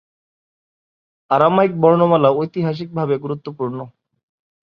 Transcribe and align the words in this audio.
Aramaic 1.31 1.71
বর্ণমালা 1.81 2.29
ঐতিহাসিকভাবে 2.31 3.15
গুরুত্বপূর্ণ। 3.17 3.79